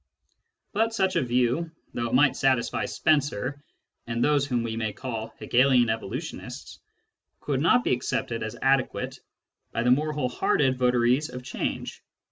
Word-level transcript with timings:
But 0.73 0.95
such 0.95 1.15
a 1.15 1.21
view, 1.21 1.69
though 1.93 2.07
it 2.07 2.15
might 2.15 2.35
satisfy 2.35 2.85
Spencer 2.85 3.63
and 4.07 4.23
those 4.23 4.47
whom 4.47 4.63
we 4.63 4.75
may 4.75 4.93
call 4.93 5.31
Hegelian 5.37 5.91
evolutionists, 5.91 6.79
could 7.39 7.61
not 7.61 7.83
be 7.83 7.93
accepted 7.93 8.41
as 8.41 8.57
adequate 8.63 9.19
by 9.71 9.83
the 9.83 9.91
more 9.91 10.11
whole 10.11 10.29
hearted 10.29 10.79
votaries 10.79 11.29
of 11.29 11.43
change. 11.43 12.01